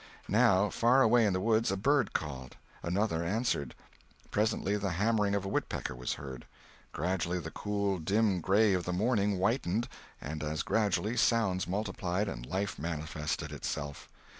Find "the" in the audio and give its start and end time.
1.33-1.39, 4.75-4.89, 7.37-7.51, 8.85-8.93